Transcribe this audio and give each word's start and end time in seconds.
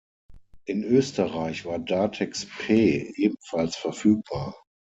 In 0.65 0.83
Österreich 0.83 1.63
war 1.65 1.77
Datex-P 1.77 3.13
ebenfalls 3.17 3.75
verfügbar. 3.75 4.57